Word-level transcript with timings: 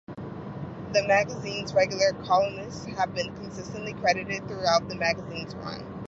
The 0.93 1.05
magazine's 1.07 1.75
regular 1.75 2.13
columnists 2.25 2.85
have 2.85 3.13
been 3.13 3.35
consistently 3.35 3.93
credited 3.93 4.47
throughout 4.47 4.89
the 4.89 4.95
magazine's 4.95 5.53
run. 5.53 5.85